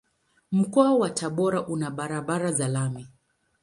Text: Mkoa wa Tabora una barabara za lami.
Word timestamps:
Mkoa 0.51 0.95
wa 0.95 1.09
Tabora 1.09 1.67
una 1.67 1.89
barabara 1.91 2.51
za 2.51 2.67
lami. 2.67 3.07